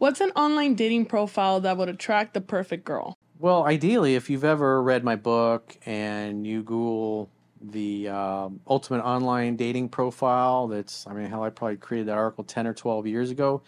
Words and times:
What's 0.00 0.22
an 0.22 0.30
online 0.30 0.76
dating 0.76 1.04
profile 1.04 1.60
that 1.60 1.76
would 1.76 1.90
attract 1.90 2.32
the 2.32 2.40
perfect 2.40 2.86
girl? 2.86 3.18
Well, 3.38 3.64
ideally, 3.64 4.14
if 4.14 4.30
you've 4.30 4.44
ever 4.44 4.82
read 4.82 5.04
my 5.04 5.14
book 5.14 5.76
and 5.84 6.46
you 6.46 6.62
Google 6.62 7.28
the 7.60 8.08
um, 8.08 8.60
ultimate 8.66 9.04
online 9.04 9.56
dating 9.56 9.90
profile, 9.90 10.68
that's, 10.68 11.06
I 11.06 11.12
mean, 11.12 11.26
hell, 11.26 11.42
I 11.42 11.50
probably 11.50 11.76
created 11.76 12.08
that 12.08 12.16
article 12.16 12.44
10 12.44 12.66
or 12.66 12.72
12 12.72 13.08
years 13.08 13.30
ago. 13.30 13.60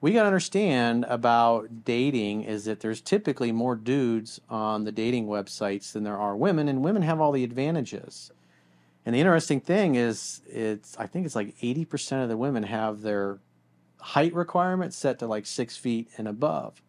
We 0.00 0.12
got 0.12 0.20
to 0.20 0.28
understand 0.28 1.04
about 1.08 1.84
dating 1.84 2.44
is 2.44 2.64
that 2.66 2.78
there's 2.78 3.00
typically 3.00 3.50
more 3.50 3.74
dudes 3.74 4.40
on 4.48 4.84
the 4.84 4.92
dating 4.92 5.26
websites 5.26 5.90
than 5.90 6.04
there 6.04 6.16
are 6.16 6.36
women, 6.36 6.68
and 6.68 6.84
women 6.84 7.02
have 7.02 7.20
all 7.20 7.32
the 7.32 7.42
advantages. 7.42 8.30
And 9.04 9.16
the 9.16 9.18
interesting 9.18 9.60
thing 9.60 9.96
is, 9.96 10.42
it's 10.46 10.96
I 10.96 11.08
think 11.08 11.26
it's 11.26 11.34
like 11.34 11.56
80% 11.58 12.22
of 12.22 12.28
the 12.28 12.36
women 12.36 12.62
have 12.62 13.02
their 13.02 13.40
height 14.02 14.34
requirement 14.34 14.92
set 14.92 15.18
to 15.20 15.26
like 15.26 15.46
six 15.46 15.76
feet 15.76 16.08
and 16.16 16.28
above. 16.28 16.82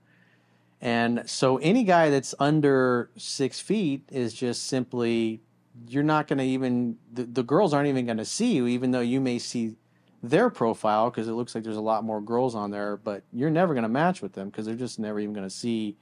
And 0.82 1.24
so 1.26 1.58
any 1.58 1.84
guy 1.84 2.10
that's 2.10 2.36
under 2.40 3.10
six 3.16 3.60
feet 3.60 4.04
is 4.12 4.34
just 4.34 4.68
simply, 4.68 5.42
you're 5.88 6.04
not 6.04 6.28
going 6.28 6.40
to 6.40 6.44
even, 6.44 6.98
the, 7.12 7.24
the 7.24 7.44
girls 7.44 7.74
aren't 7.74 7.88
even 7.88 8.06
going 8.06 8.18
to 8.18 8.26
see 8.26 8.54
you, 8.54 8.68
even 8.68 8.92
though 8.92 9.00
you 9.00 9.22
may 9.22 9.40
see 9.40 9.76
their 10.22 10.50
profile 10.50 11.10
because 11.10 11.28
it 11.28 11.34
looks 11.34 11.56
like 11.56 11.64
there's 11.64 11.78
a 11.78 11.82
lot 11.82 12.04
more 12.04 12.20
girls 12.20 12.56
on 12.56 12.72
there, 12.72 12.98
but 12.98 13.24
you're 13.32 13.50
never 13.50 13.74
going 13.74 13.84
to 13.84 13.90
match 13.90 14.22
with 14.22 14.34
them 14.34 14.50
because 14.50 14.66
they're 14.66 14.76
just 14.76 15.00
never 15.00 15.20
even 15.20 15.34
going 15.34 15.48
to 15.48 15.56
see 15.56 15.96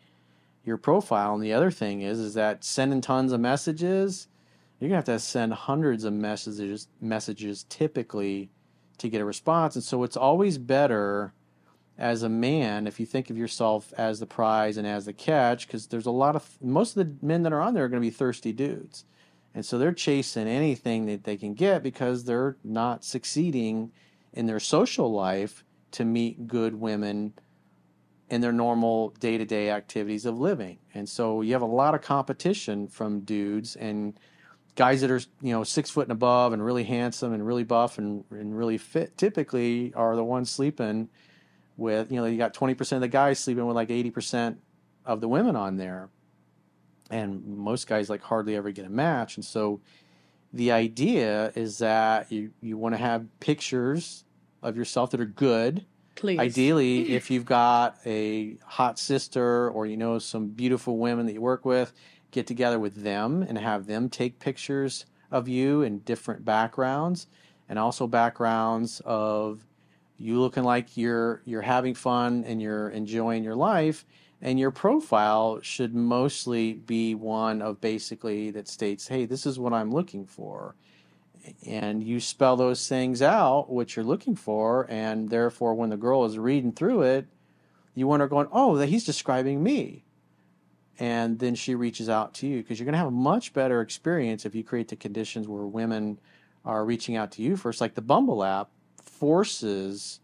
your 0.64 0.78
profile. 0.78 1.36
And 1.36 1.44
the 1.44 1.54
other 1.54 1.72
thing 1.72 2.02
is, 2.02 2.20
is 2.20 2.34
that 2.36 2.64
sending 2.64 3.02
tons 3.02 3.32
of 3.32 3.40
messages, 3.40 4.28
you're 4.80 4.90
gonna 4.90 4.98
have 4.98 5.06
to 5.06 5.20
send 5.20 5.54
hundreds 5.54 6.04
of 6.04 6.14
messages, 6.14 6.88
messages 7.00 7.66
typically 7.70 8.50
to 9.02 9.10
get 9.10 9.22
a 9.22 9.26
response. 9.26 9.76
And 9.76 9.84
so 9.84 10.04
it's 10.04 10.18
always 10.18 10.58
better 10.58 11.34
as 11.98 12.24
a 12.24 12.30
man 12.30 12.88
if 12.88 13.00
you 13.00 13.06
think 13.06 13.30
of 13.30 13.38
yourself 13.38 13.94
as 13.98 14.20
the 14.20 14.26
prize 14.26 14.76
and 14.78 14.88
as 14.88 15.06
the 15.06 15.14
catch 15.14 15.68
because 15.68 15.88
there's 15.88 16.08
a 16.08 16.12
lot 16.12 16.36
of 16.36 16.58
most 16.62 16.98
of 16.98 17.06
the 17.06 17.26
men 17.26 17.44
that 17.44 17.54
are 17.54 17.62
on 17.62 17.74
there 17.74 17.84
are 17.84 17.90
going 17.90 18.02
to 18.02 18.08
be 18.08 18.10
thirsty 18.10 18.52
dudes 18.52 19.06
and 19.54 19.66
so 19.66 19.78
they're 19.78 19.92
chasing 19.92 20.48
anything 20.48 21.06
that 21.06 21.26
they 21.26 21.38
can 21.38 21.54
get 21.54 21.84
because 21.84 22.24
they're 22.24 22.58
not 22.64 23.04
succeeding 23.04 23.92
in 24.34 24.48
their 24.48 24.60
social 24.60 25.12
life 25.12 25.64
to 25.92 26.04
meet 26.04 26.48
good 26.48 26.74
women 26.74 27.34
in 28.30 28.40
their 28.42 28.54
normal 28.54 29.10
day-to-day 29.20 29.70
activities 29.70 30.26
of 30.26 30.40
living 30.40 30.80
and 30.96 31.08
so 31.08 31.42
you 31.42 31.54
have 31.54 31.62
a 31.62 31.66
lot 31.66 31.94
of 31.94 32.02
competition 32.02 32.88
from 32.88 33.20
dudes 33.20 33.76
and 33.76 34.18
guys 34.76 35.02
that 35.02 35.12
are 35.12 35.22
you 35.42 35.52
know 35.52 35.64
six 35.64 35.90
foot 35.90 36.04
and 36.04 36.12
above 36.12 36.54
and 36.54 36.64
really 36.64 36.84
handsome 36.84 37.34
and 37.34 37.46
really 37.46 37.64
buff 37.64 37.98
and, 37.98 38.24
and 38.32 38.58
really 38.58 38.78
fit 38.78 39.18
typically 39.18 39.94
are 39.96 40.16
the 40.16 40.24
ones 40.24 40.50
sleeping 40.50 41.10
with 41.78 42.12
you 42.12 42.18
know 42.18 42.26
you 42.26 42.38
got 42.38 42.54
20% 42.54 42.92
of 42.94 43.02
the 43.02 43.08
guys 43.08 43.40
sleeping 43.40 43.66
with 43.66 43.76
like 43.76 43.90
80% 43.90 44.58
of 45.06 45.22
the 45.22 45.28
women 45.28 45.56
on 45.56 45.78
there. 45.78 46.10
And 47.10 47.46
most 47.58 47.88
guys 47.88 48.10
like 48.10 48.22
hardly 48.22 48.56
ever 48.56 48.72
get 48.72 48.86
a 48.86 48.90
match. 48.90 49.36
And 49.36 49.44
so 49.44 49.82
the 50.54 50.72
idea 50.72 51.52
is 51.56 51.80
that 51.80 52.32
you 52.32 52.52
you 52.62 52.78
want 52.78 52.94
to 52.94 53.02
have 53.02 53.26
pictures 53.40 54.24
of 54.62 54.78
yourself 54.78 55.12
that 55.12 55.20
are 55.20 55.26
good. 55.26 55.86
Please. 56.14 56.40
ideally 56.40 57.14
if 57.16 57.32
you've 57.32 57.46
got 57.46 57.98
a 58.06 58.58
hot 58.66 59.00
sister 59.00 59.70
or 59.70 59.86
you 59.86 59.98
know 59.98 60.20
some 60.20 60.48
beautiful 60.48 60.98
women 60.98 61.26
that 61.26 61.34
you 61.34 61.42
work 61.42 61.66
with 61.66 61.94
get 62.32 62.48
together 62.48 62.80
with 62.80 63.04
them 63.04 63.44
and 63.44 63.58
have 63.58 63.86
them 63.86 64.10
take 64.10 64.40
pictures 64.40 65.06
of 65.30 65.48
you 65.48 65.82
in 65.82 66.00
different 66.00 66.44
backgrounds 66.44 67.28
and 67.70 67.80
also 67.80 68.08
backgrounds 68.08 69.02
of 69.06 69.66
you 70.18 70.40
looking 70.40 70.64
like 70.64 70.98
you're 70.98 71.42
you're 71.46 71.62
having 71.62 71.96
fun 71.96 72.44
and 72.46 72.62
you're 72.62 72.90
enjoying 72.90 73.44
your 73.44 73.56
life. 73.56 74.06
And 74.44 74.60
your 74.60 74.72
profile 74.72 75.60
should 75.62 75.94
mostly 75.94 76.74
be 76.74 77.14
one 77.14 77.62
of 77.62 77.80
basically 77.80 78.52
that 78.52 78.68
states 78.68 79.08
hey 79.08 79.26
this 79.26 79.46
is 79.46 79.60
what 79.60 79.74
i'm 79.74 79.92
looking 79.92 80.26
for. 80.26 80.76
And 81.66 82.04
you 82.04 82.20
spell 82.20 82.56
those 82.56 82.88
things 82.88 83.22
out 83.22 83.70
what 83.70 83.96
you're 83.96 84.06
looking 84.06 84.36
for 84.36 84.86
and 84.90 85.30
therefore 85.30 85.74
when 85.74 85.90
the 85.90 85.98
girl 85.98 86.26
is 86.26 86.38
reading 86.38 86.72
through 86.72 87.04
it 87.04 87.28
you 87.96 88.06
wonder 88.06 88.28
going 88.28 88.48
oh 88.52 88.78
that 88.78 88.90
he's 88.90 89.06
describing 89.06 89.64
me 89.64 90.04
and 91.02 91.40
then 91.40 91.56
she 91.56 91.74
reaches 91.74 92.10
out 92.10 92.36
to 92.36 92.46
you 92.46 92.62
because 92.62 92.80
you're 92.80 92.86
going 92.86 92.94
to 92.94 93.00
have 93.00 93.08
a 93.08 93.12
much 93.12 93.54
better 93.54 93.82
experience 93.82 94.46
if 94.46 94.54
you 94.54 94.64
create 94.64 94.88
the 94.88 94.96
conditions 94.96 95.48
where 95.48 95.66
women 95.66 96.20
are 96.64 96.86
reaching 96.86 97.16
out 97.16 97.32
to 97.32 97.42
you 97.42 97.58
first. 97.58 97.82
Like 97.82 97.96
the 97.96 98.04
bumble 98.04 98.44
app 98.44 98.70
forces 99.04 100.20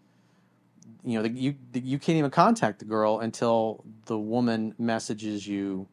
you 1.03 1.17
know 1.17 1.23
the, 1.23 1.29
you 1.29 1.55
you 1.73 1.97
can't 1.97 2.19
even 2.19 2.29
contact 2.29 2.77
the 2.77 2.85
girl 2.85 3.21
until 3.21 3.83
the 4.05 4.19
woman 4.19 4.75
messages 4.77 5.47
you 5.47 5.87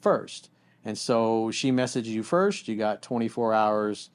first. 0.00 0.50
And 0.84 0.98
so 0.98 1.52
she 1.52 1.70
messages 1.70 2.12
you 2.12 2.24
first 2.24 2.66
you 2.66 2.74
got 2.74 3.02
24 3.02 3.54
hours 3.54 4.10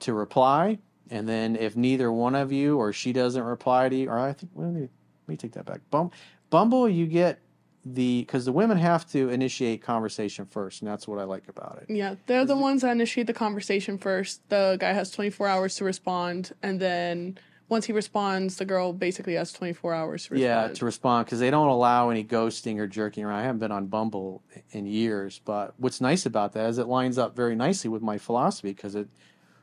to 0.00 0.14
reply 0.14 0.80
and 1.10 1.28
then 1.28 1.54
if 1.54 1.76
neither 1.76 2.10
one 2.10 2.34
of 2.34 2.50
you 2.50 2.76
or 2.76 2.92
she 2.92 3.12
doesn't 3.12 3.42
reply 3.42 3.88
to 3.88 3.94
you 3.94 4.08
or 4.10 4.18
i 4.18 4.32
think 4.32 4.50
let 4.56 4.70
me, 4.70 4.80
let 4.80 5.28
me 5.28 5.36
take 5.36 5.52
that 5.52 5.64
back. 5.64 5.80
Bum, 5.90 6.10
bumble 6.50 6.88
you 6.88 7.06
get 7.06 7.40
the 7.84 8.20
because 8.22 8.44
the 8.44 8.52
women 8.52 8.78
have 8.78 9.10
to 9.12 9.28
initiate 9.30 9.82
conversation 9.82 10.46
first, 10.46 10.82
and 10.82 10.90
that's 10.90 11.08
what 11.08 11.18
I 11.18 11.24
like 11.24 11.48
about 11.48 11.82
it. 11.82 11.94
Yeah, 11.94 12.16
they're 12.26 12.44
the 12.44 12.56
ones 12.56 12.82
that 12.82 12.92
initiate 12.92 13.26
the 13.26 13.32
conversation 13.32 13.98
first. 13.98 14.40
The 14.48 14.76
guy 14.78 14.92
has 14.92 15.10
24 15.10 15.46
hours 15.46 15.76
to 15.76 15.84
respond, 15.84 16.52
and 16.62 16.80
then 16.80 17.38
once 17.70 17.86
he 17.86 17.92
responds, 17.92 18.56
the 18.56 18.64
girl 18.64 18.92
basically 18.92 19.34
has 19.34 19.52
24 19.52 19.94
hours 19.94 20.26
to 20.26 20.34
respond. 20.34 20.42
Yeah, 20.42 20.74
to 20.74 20.84
respond 20.84 21.26
because 21.26 21.38
they 21.38 21.50
don't 21.50 21.68
allow 21.68 22.10
any 22.10 22.24
ghosting 22.24 22.78
or 22.78 22.86
jerking 22.86 23.24
around. 23.24 23.38
I 23.38 23.42
haven't 23.44 23.60
been 23.60 23.72
on 23.72 23.86
Bumble 23.86 24.42
in 24.72 24.86
years, 24.86 25.40
but 25.44 25.74
what's 25.78 26.00
nice 26.00 26.26
about 26.26 26.52
that 26.52 26.68
is 26.68 26.78
it 26.78 26.88
lines 26.88 27.16
up 27.16 27.36
very 27.36 27.54
nicely 27.54 27.88
with 27.88 28.02
my 28.02 28.18
philosophy 28.18 28.72
because 28.72 28.94
it 28.94 29.08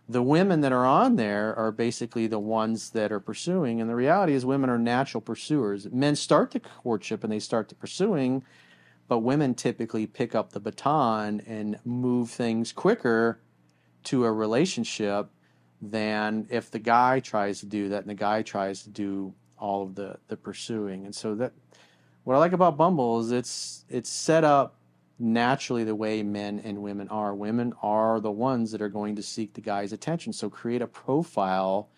the 0.09 0.21
women 0.21 0.61
that 0.61 0.71
are 0.71 0.85
on 0.85 1.17
there 1.17 1.53
are 1.55 1.71
basically 1.71 2.27
the 2.27 2.39
ones 2.39 2.91
that 2.91 3.11
are 3.11 3.19
pursuing. 3.19 3.81
And 3.81 3.89
the 3.89 3.95
reality 3.95 4.33
is, 4.33 4.45
women 4.45 4.69
are 4.69 4.77
natural 4.77 5.21
pursuers. 5.21 5.87
Men 5.91 6.15
start 6.15 6.51
the 6.51 6.61
courtship 6.61 7.23
and 7.23 7.31
they 7.31 7.39
start 7.39 7.69
the 7.69 7.75
pursuing, 7.75 8.43
but 9.07 9.19
women 9.19 9.53
typically 9.53 10.07
pick 10.07 10.33
up 10.33 10.53
the 10.53 10.59
baton 10.59 11.41
and 11.45 11.79
move 11.83 12.29
things 12.29 12.71
quicker 12.71 13.39
to 14.05 14.23
a 14.23 14.31
relationship 14.31 15.29
than 15.81 16.47
if 16.49 16.71
the 16.71 16.79
guy 16.79 17.19
tries 17.19 17.59
to 17.59 17.65
do 17.65 17.89
that 17.89 18.01
and 18.01 18.09
the 18.09 18.15
guy 18.15 18.41
tries 18.41 18.83
to 18.83 18.89
do 18.89 19.33
all 19.59 19.83
of 19.83 19.95
the, 19.95 20.17
the 20.29 20.37
pursuing. 20.37 21.05
And 21.05 21.13
so 21.13 21.35
that 21.35 21.51
what 22.23 22.35
I 22.35 22.39
like 22.39 22.53
about 22.53 22.77
Bumble 22.77 23.19
is 23.19 23.31
it's 23.31 23.85
it's 23.89 24.09
set 24.09 24.43
up 24.43 24.76
naturally 25.19 25.83
the 25.83 25.95
way 25.95 26.23
men 26.23 26.59
and 26.63 26.81
women 26.81 27.07
are. 27.09 27.33
Women 27.33 27.73
are 27.81 28.19
the 28.19 28.31
ones 28.31 28.71
that 28.71 28.81
are 28.81 28.89
going 28.89 29.15
to 29.15 29.23
seek 29.23 29.53
the 29.53 29.61
guy's 29.61 29.93
attention. 29.93 30.33
So 30.33 30.49
create 30.49 30.81
a 30.81 30.87
profile 30.87 31.89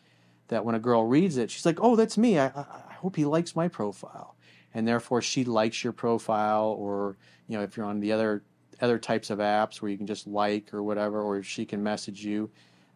that 0.47 0.65
when 0.65 0.75
a 0.75 0.79
girl 0.79 1.05
reads 1.05 1.37
it, 1.37 1.51
she's 1.51 1.65
like, 1.65 1.79
"Oh, 1.81 1.95
that's 1.95 2.17
me. 2.17 2.39
I, 2.39 2.47
I 2.47 2.93
hope 2.93 3.15
he 3.15 3.25
likes 3.25 3.55
my 3.55 3.67
profile," 3.67 4.35
and 4.73 4.87
therefore 4.87 5.21
she 5.21 5.43
likes 5.43 5.83
your 5.83 5.93
profile. 5.93 6.75
Or 6.79 7.17
you 7.47 7.57
know, 7.57 7.63
if 7.63 7.77
you're 7.77 7.85
on 7.85 7.99
the 7.99 8.11
other 8.11 8.43
other 8.81 8.97
types 8.97 9.29
of 9.29 9.39
apps 9.39 9.81
where 9.81 9.91
you 9.91 9.97
can 9.97 10.07
just 10.07 10.27
like 10.27 10.73
or 10.73 10.81
whatever, 10.83 11.21
or 11.21 11.43
she 11.43 11.65
can 11.65 11.83
message 11.83 12.23
you, 12.23 12.49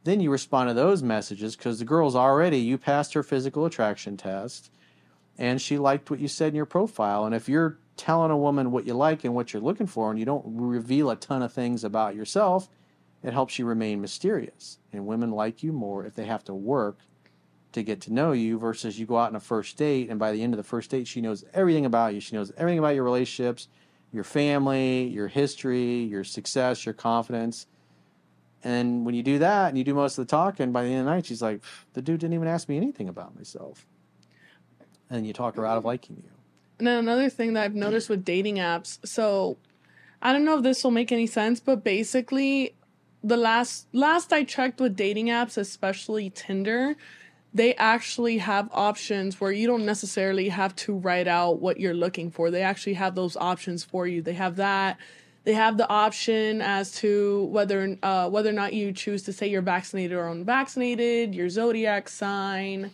then 0.03 0.19
you 0.19 0.31
respond 0.31 0.69
to 0.69 0.73
those 0.73 1.03
messages 1.03 1.56
because 1.56 1.79
the 1.79 1.85
girl's 1.85 2.16
already 2.16 2.57
you 2.57 2.78
passed 2.78 3.13
her 3.13 3.23
physical 3.23 3.66
attraction 3.66 4.17
test, 4.17 4.72
and 5.38 5.61
she 5.61 5.77
liked 5.77 6.09
what 6.09 6.19
you 6.19 6.27
said 6.27 6.49
in 6.49 6.55
your 6.55 6.66
profile. 6.66 7.25
And 7.25 7.33
if 7.33 7.49
you're 7.49 7.77
telling 7.97 8.31
a 8.31 8.38
woman 8.38 8.71
what 8.71 8.85
you 8.85 8.94
like 8.94 9.23
and 9.23 9.35
what 9.35 9.53
you're 9.53 9.61
looking 9.61 9.88
for, 9.88 10.09
and 10.09 10.19
you 10.19 10.25
don't 10.25 10.44
reveal 10.45 11.09
a 11.09 11.16
ton 11.16 11.41
of 11.41 11.53
things 11.53 11.83
about 11.83 12.16
yourself, 12.16 12.69
it 13.23 13.33
helps 13.33 13.57
you 13.57 13.66
remain 13.66 14.01
mysterious. 14.01 14.79
And 14.91 15.05
women 15.05 15.31
like 15.31 15.63
you 15.63 15.71
more 15.71 16.05
if 16.05 16.16
they 16.16 16.25
have 16.25 16.44
to 16.45 16.53
work 16.53 16.99
to 17.71 17.81
get 17.81 18.01
to 18.01 18.13
know 18.13 18.31
you 18.31 18.59
versus 18.59 18.99
you 18.99 19.05
go 19.05 19.17
out 19.17 19.29
on 19.29 19.35
a 19.35 19.39
first 19.39 19.77
date, 19.77 20.09
and 20.09 20.19
by 20.19 20.31
the 20.31 20.44
end 20.44 20.53
of 20.53 20.57
the 20.57 20.63
first 20.63 20.91
date, 20.91 21.07
she 21.07 21.21
knows 21.21 21.44
everything 21.53 21.85
about 21.85 22.13
you. 22.13 22.19
She 22.19 22.35
knows 22.35 22.51
everything 22.55 22.79
about 22.79 22.95
your 22.95 23.03
relationships, 23.03 23.68
your 24.12 24.24
family, 24.24 25.07
your 25.07 25.27
history, 25.27 26.03
your 26.03 26.24
success, 26.24 26.86
your 26.86 26.94
confidence. 26.94 27.65
And 28.63 29.06
when 29.06 29.15
you 29.15 29.24
do 29.24 29.39
that 29.39 29.69
and 29.69 29.77
you 29.77 29.83
do 29.83 29.95
most 29.95 30.18
of 30.18 30.27
the 30.27 30.29
talking, 30.29 30.71
by 30.71 30.83
the 30.83 30.89
end 30.89 31.00
of 31.00 31.06
the 31.06 31.12
night, 31.12 31.25
she's 31.25 31.41
like, 31.41 31.63
the 31.94 32.01
dude 32.01 32.19
didn't 32.19 32.36
even 32.36 32.47
ask 32.47 32.69
me 32.69 32.77
anything 32.77 33.09
about 33.09 33.36
myself. 33.36 33.88
And 35.09 35.27
you 35.27 35.33
talk 35.33 35.55
her 35.55 35.65
out 35.65 35.77
of 35.77 35.85
liking 35.85 36.17
you. 36.23 36.29
And 36.79 36.88
then 36.88 36.97
another 37.00 37.29
thing 37.29 37.53
that 37.53 37.63
I've 37.63 37.75
noticed 37.75 38.09
with 38.09 38.25
dating 38.25 38.57
apps, 38.57 38.97
so 39.07 39.57
I 40.21 40.33
don't 40.33 40.45
know 40.45 40.57
if 40.57 40.63
this 40.63 40.83
will 40.83 40.91
make 40.91 41.11
any 41.11 41.27
sense, 41.27 41.59
but 41.59 41.83
basically 41.83 42.73
the 43.23 43.38
last 43.38 43.88
last 43.94 44.33
I 44.33 44.44
checked 44.44 44.79
with 44.81 44.95
dating 44.95 45.27
apps, 45.27 45.57
especially 45.57 46.29
Tinder, 46.29 46.95
they 47.53 47.75
actually 47.75 48.39
have 48.39 48.67
options 48.71 49.39
where 49.39 49.51
you 49.51 49.67
don't 49.67 49.85
necessarily 49.85 50.50
have 50.50 50.75
to 50.77 50.95
write 50.95 51.27
out 51.27 51.61
what 51.61 51.79
you're 51.79 51.94
looking 51.94 52.31
for. 52.31 52.50
They 52.51 52.63
actually 52.63 52.95
have 52.95 53.15
those 53.15 53.38
options 53.38 53.83
for 53.83 54.07
you. 54.07 54.21
They 54.21 54.33
have 54.33 54.55
that. 54.57 54.97
They 55.45 55.53
have 55.53 55.77
the 55.77 55.89
option 55.89 56.61
as 56.61 56.94
to 56.95 57.45
whether 57.45 57.97
uh, 58.01 58.29
whether 58.29 58.50
or 58.50 58.53
not 58.53 58.73
you 58.73 58.91
choose 58.91 59.23
to 59.23 59.33
say 59.33 59.47
you're 59.47 59.61
vaccinated 59.61 60.17
or 60.17 60.27
unvaccinated, 60.27 61.35
your 61.35 61.50
zodiac 61.50 62.09
sign, 62.09 62.91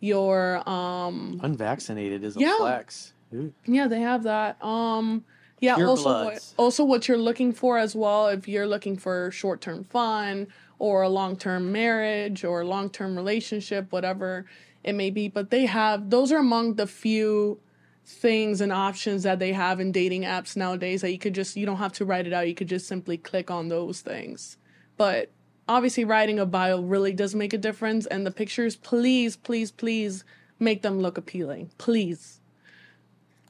your 0.00 0.68
um 0.68 1.40
Unvaccinated 1.42 2.24
is 2.24 2.36
a 2.36 2.40
Yeah. 2.40 2.56
flex. 2.58 3.12
Ooh. 3.34 3.52
Yeah, 3.66 3.88
they 3.88 4.00
have 4.00 4.22
that. 4.22 4.62
Um, 4.64 5.24
yeah. 5.60 5.74
Pure 5.74 5.88
also, 5.88 6.02
Bloods. 6.04 6.54
also 6.56 6.84
what 6.84 7.08
you're 7.08 7.18
looking 7.18 7.52
for 7.52 7.78
as 7.78 7.94
well. 7.94 8.28
If 8.28 8.48
you're 8.48 8.66
looking 8.66 8.96
for 8.96 9.30
short 9.30 9.60
term 9.60 9.84
fun 9.84 10.46
or 10.78 11.02
a 11.02 11.08
long 11.08 11.36
term 11.36 11.72
marriage 11.72 12.44
or 12.44 12.64
long 12.64 12.90
term 12.90 13.16
relationship, 13.16 13.92
whatever 13.92 14.46
it 14.84 14.94
may 14.94 15.10
be, 15.10 15.28
but 15.28 15.50
they 15.50 15.66
have 15.66 16.10
those 16.10 16.30
are 16.32 16.38
among 16.38 16.74
the 16.74 16.86
few 16.86 17.60
things 18.06 18.62
and 18.62 18.72
options 18.72 19.22
that 19.24 19.38
they 19.38 19.52
have 19.52 19.80
in 19.80 19.92
dating 19.92 20.22
apps 20.22 20.56
nowadays 20.56 21.02
that 21.02 21.12
you 21.12 21.18
could 21.18 21.34
just 21.34 21.56
you 21.56 21.66
don't 21.66 21.76
have 21.76 21.92
to 21.92 22.04
write 22.06 22.26
it 22.26 22.32
out. 22.32 22.48
You 22.48 22.54
could 22.54 22.68
just 22.68 22.86
simply 22.86 23.18
click 23.18 23.50
on 23.50 23.68
those 23.68 24.00
things. 24.00 24.56
But 24.96 25.30
obviously, 25.68 26.04
writing 26.04 26.38
a 26.38 26.46
bio 26.46 26.80
really 26.80 27.12
does 27.12 27.34
make 27.34 27.52
a 27.52 27.58
difference. 27.58 28.06
And 28.06 28.26
the 28.26 28.30
pictures, 28.30 28.76
please, 28.76 29.36
please, 29.36 29.70
please 29.70 30.24
make 30.58 30.82
them 30.82 31.00
look 31.00 31.18
appealing. 31.18 31.70
Please. 31.78 32.40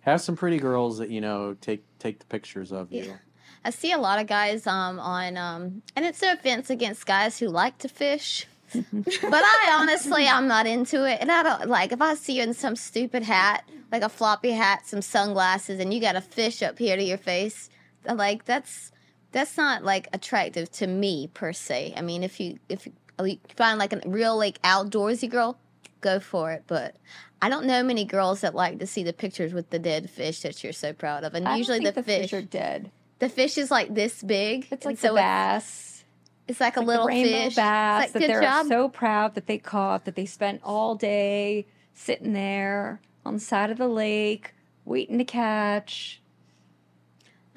Have 0.03 0.21
some 0.21 0.37
pretty 0.37 0.59
girls 0.59 0.99
that 0.99 1.11
you 1.11 1.21
know 1.21 1.57
take 1.61 1.83
take 1.99 2.19
the 2.19 2.27
pictures 2.27 2.73
of 2.73 2.93
you. 2.93 3.05
Yeah. 3.05 3.17
I 3.65 3.71
see 3.71 3.93
a 3.93 3.99
lot 3.99 4.21
of 4.21 4.27
guys 4.27 4.67
um, 4.67 4.99
on, 4.99 5.37
um, 5.37 5.83
and 5.97 6.05
it's 6.05 6.23
an 6.23 6.31
offense 6.31 6.71
against 6.71 7.05
guys 7.05 7.39
who 7.39 7.49
like 7.49 7.77
to 7.79 7.89
fish, 7.89 8.47
but 8.73 8.85
I 9.05 9.77
honestly 9.81 10.27
I'm 10.27 10.47
not 10.47 10.67
into 10.67 11.05
it, 11.05 11.19
and 11.21 11.31
I 11.31 11.43
don't 11.43 11.69
like 11.69 11.93
if 11.93 12.01
I 12.01 12.15
see 12.15 12.37
you 12.37 12.43
in 12.45 12.55
some 12.55 12.77
stupid 12.77 13.25
hat, 13.25 13.69
like 13.93 14.03
a 14.03 14.09
floppy 14.09 14.53
hat, 14.53 14.87
some 14.87 15.03
sunglasses, 15.03 15.81
and 15.81 15.93
you 15.93 16.01
got 16.01 16.17
a 16.17 16.21
fish 16.21 16.63
up 16.63 16.79
here 16.79 16.97
to 16.97 17.03
your 17.03 17.19
face, 17.19 17.69
I'm 18.07 18.17
like 18.17 18.45
that's 18.45 18.93
that's 19.33 19.57
not 19.57 19.85
like 19.85 20.09
attractive 20.13 20.71
to 20.73 20.87
me 20.87 21.29
per 21.33 21.53
se. 21.53 21.95
I 21.97 22.03
mean, 22.03 22.23
if 22.23 22.41
you 22.41 22.59
if 22.69 22.87
you, 22.87 23.39
find 23.57 23.79
like 23.79 23.93
a 23.93 24.01
real 24.07 24.37
like 24.37 24.61
outdoorsy 24.63 25.29
girl, 25.31 25.59
go 26.01 26.21
for 26.21 26.53
it, 26.53 26.65
but. 26.67 26.97
I 27.41 27.49
don't 27.49 27.67
know 27.67 27.85
many 27.85 28.05
girls 28.05 28.41
that 28.41 28.57
like 28.57 28.81
to 28.81 28.87
see 28.89 29.05
the 29.05 29.13
pictures 29.13 29.53
with 29.53 29.71
the 29.71 29.79
dead 29.79 30.11
fish 30.11 30.41
that 30.41 30.65
you're 30.65 30.73
so 30.73 30.93
proud 30.93 31.23
of, 31.23 31.35
and 31.35 31.47
I 31.47 31.55
usually 31.55 31.79
think 31.79 31.95
the, 31.95 32.03
fish, 32.03 32.33
are 32.33 32.43
dead. 32.43 32.91
the 33.21 33.29
fish 33.29 33.57
is 33.59 33.71
like 33.71 33.95
this 33.95 34.25
big. 34.25 34.67
It's 34.73 34.85
like 34.85 34.99
so 34.99 35.11
the 35.11 35.15
bass. 35.15 36.03
It's 36.49 36.59
like 36.61 36.77
a 36.77 36.81
like 36.81 36.89
little 36.89 37.07
rainbow 37.07 37.45
fish. 37.45 37.55
bass 37.55 38.05
It's 38.07 38.13
that 38.13 38.19
like, 38.19 38.27
good 38.27 38.31
they're 38.31 38.43
job. 38.43 38.67
so 38.67 38.89
proud 38.89 39.37
that 39.37 39.47
they 39.47 39.59
caught 39.59 40.05
that 40.07 40.17
they 40.17 40.27
spent 40.27 40.63
all 40.65 40.97
day 40.97 41.67
sitting 41.95 42.33
there 42.33 43.01
on 43.25 43.35
the 43.35 43.41
side 43.41 43.71
of 43.71 43.79
the 43.79 43.87
lake 43.87 44.55
waiting 44.85 45.19
to 45.19 45.25
catch. 45.25 46.21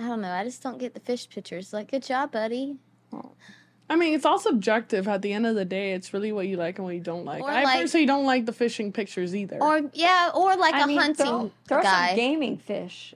I 0.02 0.08
don't 0.08 0.22
know. 0.22 0.32
I 0.32 0.44
just 0.44 0.64
don't 0.64 0.80
get 0.80 0.94
the 0.96 1.00
fish 1.00 1.30
pictures. 1.30 1.74
Like, 1.74 1.92
good 1.92 2.02
job, 2.04 2.32
buddy. 2.32 2.78
I 3.90 3.96
mean, 3.98 4.14
it's 4.14 4.26
all 4.26 4.40
subjective. 4.40 5.08
At 5.08 5.22
the 5.22 5.34
end 5.34 5.46
of 5.46 5.56
the 5.56 5.66
day, 5.66 5.92
it's 5.94 6.14
really 6.14 6.32
what 6.32 6.48
you 6.48 6.56
like 6.58 6.78
and 6.80 6.86
what 6.86 6.96
you 6.96 7.02
don't 7.02 7.26
like. 7.26 7.44
Or 7.44 7.50
I 7.52 7.64
like- 7.64 7.82
personally 7.82 8.06
don't 8.06 8.26
like 8.26 8.46
the 8.46 8.54
fishing 8.54 8.92
pictures 8.92 9.36
either. 9.36 9.62
Or 9.62 9.82
yeah, 9.94 10.32
or 10.34 10.56
like 10.56 10.74
I 10.74 10.84
a 10.84 10.88
mean, 10.88 10.98
hunting 10.98 11.26
throw, 11.26 11.52
throw 11.68 11.82
guy. 11.84 12.08
some 12.10 12.16
gaming 12.16 12.58
fish. 12.58 13.14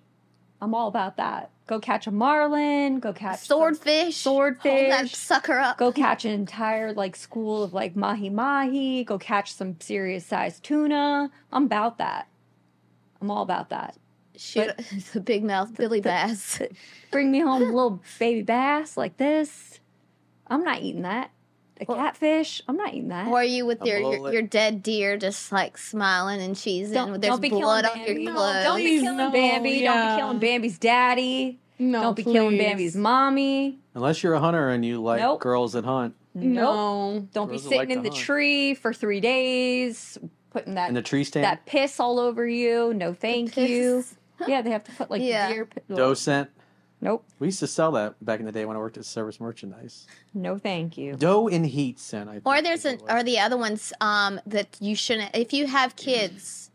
I'm 0.62 0.76
all 0.76 0.88
about 0.88 1.18
that. 1.18 1.50
Go 1.68 1.80
catch 1.80 2.08
a 2.08 2.12
marlin. 2.12 3.00
Go 3.00 3.14
catch 3.14 3.40
some- 3.40 3.58
Swordfish. 3.58 4.18
swordfish. 4.18 4.72
Hold 4.92 4.92
that 4.92 5.10
sucker 5.10 5.58
up. 5.58 5.78
Go 5.78 5.92
catch 5.92 6.26
an 6.26 6.32
entire 6.32 6.94
like 6.94 7.16
school 7.16 7.64
of 7.64 7.74
like 7.74 7.96
mahi 7.96 8.30
mahi. 8.30 9.04
Go 9.06 9.18
catch 9.18 9.54
some 9.54 9.80
serious 9.80 10.26
sized 10.26 10.62
tuna. 10.64 11.32
I'm 11.52 11.66
about 11.66 11.98
that. 12.00 12.28
I'm 13.22 13.32
all 13.32 13.42
about 13.44 13.70
that. 13.70 13.96
Shoot 14.38 14.72
the 15.14 15.22
big 15.22 15.44
mouth 15.44 15.76
Billy 15.76 16.02
Bass. 16.02 16.62
Bring 17.12 17.32
me 17.32 17.40
home 17.40 17.62
a 17.64 17.66
little 17.66 18.02
baby 18.20 18.42
bass 18.42 18.98
like 18.98 19.18
this. 19.18 19.80
I'm 20.48 20.64
not 20.64 20.82
eating 20.82 21.04
that. 21.04 21.32
A 21.82 21.86
Or- 21.86 21.96
catfish. 21.96 22.62
I'm 22.68 22.78
not 22.78 22.94
eating 22.94 23.10
that. 23.10 23.28
or 23.28 23.44
you 23.44 23.66
with 23.66 23.82
your, 23.84 24.00
your 24.00 24.32
your 24.34 24.42
dead 24.42 24.82
deer 24.82 25.18
just 25.18 25.52
like 25.52 25.78
smiling 25.78 26.40
and 26.42 26.56
cheesing. 26.56 26.94
don't, 26.94 27.20
There's 27.20 27.32
don't 27.32 27.42
be 27.42 27.50
blood 27.50 27.84
killing 27.86 28.00
on 28.00 28.06
Bambi. 28.08 28.22
your 28.24 28.34
No, 28.34 28.64
don't 28.64 28.78
be 28.78 29.00
killing 29.02 29.18
no, 29.18 29.32
Bambi. 29.32 29.82
Don't 29.82 30.16
be 30.16 30.22
killing 30.22 30.40
Bambi's 30.40 30.78
daddy. 30.80 31.60
no, 31.80 32.02
don't 32.02 32.16
be 32.16 32.24
killing 32.24 32.52
please. 32.58 32.64
Bambi's 32.64 32.96
mommy. 32.96 33.80
Unless 33.94 34.24
you're 34.24 34.34
a 34.36 34.40
hunter 34.40 34.70
and 34.70 34.86
you 34.86 35.02
like 35.04 35.20
Nope. 35.20 35.42
girls 35.42 35.74
that 35.74 35.84
hunt 35.86 36.16
Nope. 36.34 36.54
No. 36.54 37.28
Don't 37.34 37.48
be 37.48 37.52
Girls 37.54 37.64
that 37.64 37.70
sitting 37.70 37.80
like 37.80 37.90
in 37.90 38.04
the 38.04 38.10
hunt. 38.10 38.22
tree 38.22 38.74
for 38.74 38.94
three 38.94 39.20
days, 39.22 40.18
putting 40.52 40.76
that 40.76 40.88
in 40.90 40.96
the 40.96 41.02
tree 41.02 41.24
stand. 41.26 41.44
that 41.46 41.66
piss 41.66 42.00
all 42.00 42.20
over 42.20 42.46
you. 42.48 42.94
No, 42.94 43.14
thank 43.14 43.56
you. 43.58 44.04
Piss. 44.46 44.50
Yeah, 44.54 44.62
they 44.62 44.70
have 44.72 44.84
to 44.86 44.92
put 44.94 45.12
like 45.12 45.22
Yeah. 45.22 45.48
deer. 45.52 45.66
pi- 45.66 45.82
Doe 45.96 46.14
scent. 46.14 46.50
Nope. 47.02 47.26
We 47.40 47.48
used 47.48 47.60
to 47.60 47.68
sell 47.68 47.92
that 47.92 48.24
back 48.24 48.40
in 48.40 48.46
the 48.46 48.52
day 48.52 48.66
when 48.66 48.78
I 48.78 48.80
worked 48.80 48.98
at 48.98 49.06
Service 49.06 49.40
Merchandise. 49.40 50.08
No, 50.34 50.58
thank 50.58 50.98
you. 50.98 51.16
Doe 51.16 51.48
in 51.48 51.64
heat 51.66 52.00
scent. 52.00 52.30
I 52.30 52.34
think 52.34 52.48
Or 52.48 52.62
there's 52.62 52.86
an 52.86 52.96
it 52.96 53.02
was. 53.02 53.12
or 53.12 53.24
the 53.24 53.38
other 53.40 53.58
ones 53.58 53.92
um 54.02 54.40
that 54.46 54.78
you 54.80 54.96
shouldn't 54.96 55.36
if 55.36 55.52
you 55.54 55.68
have 55.68 55.96
kids. 55.96 56.72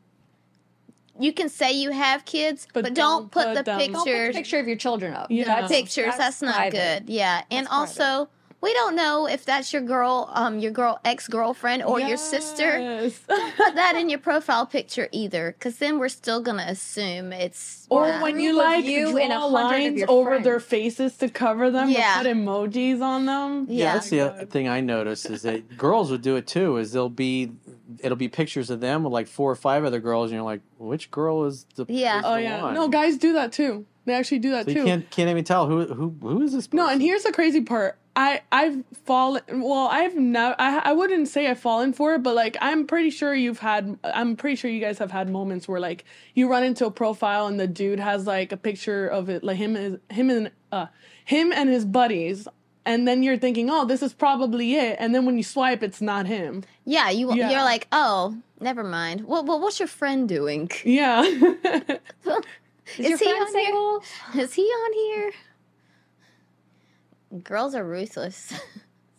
You 1.18 1.32
can 1.34 1.48
say 1.50 1.72
you 1.72 1.90
have 1.90 2.24
kids, 2.24 2.66
but, 2.72 2.82
But 2.84 2.94
don't, 2.94 3.30
don't 3.30 3.30
put, 3.32 3.44
put 3.44 3.54
the 3.56 3.62
them- 3.62 3.78
Don't 3.78 3.92
put 3.92 4.00
a 4.00 4.04
pictures 4.04 4.34
picture 4.36 4.58
of 4.58 4.66
your 4.66 4.76
children 4.76 5.12
up. 5.14 5.30
Yeah. 5.30 5.44
That's- 5.44 5.70
pictures. 5.70 6.14
That's, 6.16 6.40
not 6.40 6.54
private. 6.54 7.06
good. 7.06 7.12
Yeah, 7.12 7.42
and 7.50 7.66
That's 7.66 7.98
also 8.00 8.28
we 8.62 8.72
don't 8.74 8.94
know 8.94 9.26
if 9.26 9.44
that's 9.44 9.72
your 9.72 9.82
girl, 9.82 10.28
um, 10.34 10.58
your 10.58 10.70
girl 10.72 11.00
ex 11.04 11.28
girlfriend 11.28 11.82
or 11.82 11.98
your 12.00 12.16
sister. 12.18 12.78
Yes. 12.78 13.18
Put 13.28 13.74
that 13.74 13.94
in 13.96 14.08
your 14.10 14.18
profile 14.18 14.66
picture 14.66 15.08
either, 15.12 15.54
because 15.58 15.78
then 15.78 15.98
we're 15.98 16.08
still 16.10 16.40
gonna 16.42 16.66
assume 16.68 17.32
it's 17.32 17.86
Or 17.88 18.06
yeah. 18.06 18.22
when 18.22 18.38
you 18.38 18.52
like 18.54 18.84
you 18.84 19.12
draw 19.12 19.20
and 19.22 19.32
a 19.32 19.46
lines 19.46 20.02
over 20.08 20.30
friends. 20.30 20.44
their 20.44 20.60
faces 20.60 21.16
to 21.18 21.28
cover 21.28 21.70
them, 21.70 21.88
Yeah. 21.90 22.18
put 22.18 22.26
emojis 22.26 23.00
on 23.00 23.24
them. 23.26 23.66
Yeah, 23.68 23.84
Yeah. 23.84 23.92
that's 23.94 24.10
the 24.10 24.20
other 24.20 24.44
thing 24.46 24.68
I 24.68 24.80
noticed 24.80 25.30
is 25.30 25.42
that 25.42 25.76
girls 25.78 26.10
would 26.10 26.22
do 26.22 26.36
it 26.36 26.46
too. 26.46 26.76
Is 26.76 26.92
they'll 26.92 27.08
be, 27.08 27.52
it'll 28.00 28.16
be 28.16 28.28
pictures 28.28 28.68
of 28.68 28.80
them 28.80 29.04
with 29.04 29.12
like 29.12 29.26
four 29.26 29.50
or 29.50 29.56
five 29.56 29.84
other 29.84 30.00
girls, 30.00 30.30
and 30.30 30.36
you're 30.36 30.44
like, 30.44 30.60
which 30.78 31.10
girl 31.10 31.44
is 31.46 31.64
the? 31.76 31.86
Yeah. 31.88 32.18
is 32.18 32.24
Oh 32.26 32.34
the 32.34 32.42
yeah, 32.42 32.62
one? 32.62 32.74
no, 32.74 32.88
guys 32.88 33.16
do 33.16 33.32
that 33.34 33.52
too. 33.52 33.86
They 34.06 34.14
actually 34.14 34.38
do 34.40 34.50
that 34.52 34.64
So 34.66 34.72
too. 34.72 34.78
you 34.80 34.84
can't 34.86 35.10
can't 35.10 35.28
even 35.30 35.44
tell 35.44 35.66
who 35.66 35.84
who 35.86 36.14
who 36.22 36.42
is 36.42 36.52
this? 36.52 36.66
Person? 36.66 36.76
No, 36.78 36.88
and 36.88 37.00
here's 37.02 37.22
the 37.22 37.32
crazy 37.32 37.60
part. 37.60 37.98
I 38.20 38.42
I've 38.52 38.84
fallen. 39.06 39.40
Well, 39.48 39.88
I've 39.90 40.14
never. 40.14 40.54
I 40.58 40.78
I 40.90 40.92
wouldn't 40.92 41.26
say 41.28 41.46
I've 41.48 41.58
fallen 41.58 41.94
for 41.94 42.14
it, 42.16 42.22
but 42.22 42.34
like 42.34 42.54
I'm 42.60 42.86
pretty 42.86 43.08
sure 43.08 43.34
you've 43.34 43.60
had. 43.60 43.98
I'm 44.04 44.36
pretty 44.36 44.56
sure 44.56 44.70
you 44.70 44.80
guys 44.80 44.98
have 44.98 45.10
had 45.10 45.30
moments 45.30 45.66
where 45.66 45.80
like 45.80 46.04
you 46.34 46.46
run 46.50 46.62
into 46.62 46.84
a 46.84 46.90
profile 46.90 47.46
and 47.46 47.58
the 47.58 47.66
dude 47.66 47.98
has 47.98 48.26
like 48.26 48.52
a 48.52 48.58
picture 48.58 49.06
of 49.08 49.30
it, 49.30 49.42
like 49.42 49.56
him 49.56 49.74
is 49.74 49.98
him 50.10 50.28
and 50.28 50.50
uh 50.70 50.86
him 51.24 51.50
and 51.50 51.70
his 51.70 51.86
buddies. 51.86 52.46
And 52.84 53.06
then 53.08 53.22
you're 53.22 53.38
thinking, 53.38 53.70
oh, 53.70 53.84
this 53.86 54.02
is 54.02 54.12
probably 54.12 54.74
it. 54.74 54.96
And 54.98 55.14
then 55.14 55.24
when 55.24 55.36
you 55.38 55.42
swipe, 55.42 55.82
it's 55.82 56.00
not 56.02 56.26
him. 56.26 56.64
yeah, 56.84 57.08
you 57.10 57.32
Yeah. 57.34 57.50
you're 57.50 57.62
like, 57.62 57.86
oh, 57.92 58.36
never 58.58 58.84
mind. 58.84 59.26
Well, 59.26 59.44
well 59.44 59.60
what's 59.60 59.78
your 59.78 59.88
friend 59.88 60.28
doing? 60.28 60.70
Yeah. 60.84 61.22
Is, 62.98 63.08
your 63.08 63.18
he 63.18 63.24
friend 63.24 63.40
on 63.40 63.54
here? 63.54 63.64
single? 63.64 64.02
Is 64.42 64.52
he 64.54 64.62
on 64.62 64.92
here? 64.92 65.32
Girls 67.44 67.74
are 67.74 67.84
ruthless. 67.84 68.52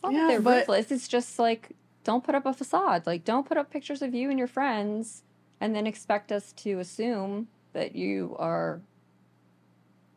It's 0.04 0.14
Yeah, 0.14 0.28
they're 0.30 0.42
but- 0.42 0.58
ruthless. 0.62 0.92
It's 0.92 1.08
just 1.08 1.38
like 1.38 1.76
don't 2.04 2.24
put 2.24 2.34
up 2.34 2.48
a 2.48 2.54
facade. 2.54 3.06
Like 3.06 3.24
don't 3.24 3.46
put 3.48 3.56
up 3.58 3.70
pictures 3.72 4.02
of 4.02 4.16
you 4.16 4.32
and 4.32 4.40
your 4.40 4.48
friends, 4.48 5.22
and 5.60 5.76
then 5.76 5.86
expect 5.86 6.32
us 6.32 6.52
to 6.54 6.80
assume 6.80 7.48
that 7.74 7.96
you 7.96 8.36
are 8.40 8.82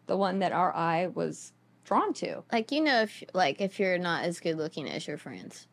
the 0.07 0.17
one 0.17 0.39
that 0.39 0.53
our 0.53 0.75
eye 0.75 1.09
was 1.09 1.53
drawn 1.85 2.15
to. 2.15 2.43
like 2.51 2.73
you 2.73 2.81
know, 2.81 3.03
if 3.03 3.23
like 3.35 3.61
if 3.61 3.79
you're 3.79 3.99
not 3.99 4.25
as 4.25 4.41
good 4.41 4.57
looking 4.57 4.89
as 4.89 5.07
your 5.07 5.19
friends. 5.19 5.69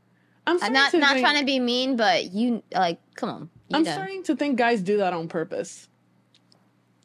I'm 0.46 0.62
I'm 0.62 0.74
not 0.74 0.92
to 0.92 0.98
not 0.98 1.14
think, 1.14 1.26
trying 1.26 1.40
to 1.40 1.46
be 1.46 1.60
mean, 1.60 1.96
but 1.96 2.32
you 2.34 2.64
like, 2.74 3.00
come 3.16 3.30
on. 3.30 3.50
I'm 3.74 3.84
know. 3.84 3.92
starting 3.94 4.24
to 4.24 4.36
think 4.36 4.58
guys 4.58 4.82
do 4.82 4.98
that 4.98 5.14
on 5.14 5.30
purpose. 5.30 5.88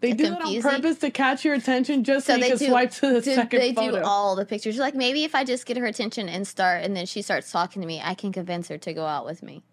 They 0.01 0.13
do 0.13 0.25
it 0.27 0.43
on 0.43 0.61
purpose 0.63 0.99
to 0.99 1.11
catch 1.11 1.45
your 1.45 1.55
attention 1.55 2.05
just 2.05 2.27
so, 2.27 2.35
So 2.35 2.37
you 2.37 2.43
they 2.43 2.49
can 2.51 2.59
do- 2.59 2.67
swipe 2.67 2.91
to 2.93 3.13
the 3.15 3.21
do, 3.23 3.35
second 3.35 3.61
they 3.61 3.73
photo. 3.73 4.01
do 4.01 4.05
all 4.05 4.37
the 4.37 4.45
pictures. 4.45 4.77
Like 4.77 4.95
maybe 4.95 5.25
if 5.25 5.35
I 5.35 5.43
just 5.45 5.65
get 5.65 5.77
her 5.79 5.87
attention 5.87 6.29
and 6.29 6.47
start, 6.47 6.85
and 6.85 6.95
then 6.95 7.07
she 7.07 7.23
starts 7.23 7.51
talking 7.51 7.81
to 7.83 7.89
me, 7.89 8.01
I 8.05 8.15
can 8.15 8.31
convince 8.33 8.69
her 8.69 8.77
to 8.79 8.93
go 8.93 9.07
out 9.07 9.25
with 9.25 9.43
me. 9.43 9.65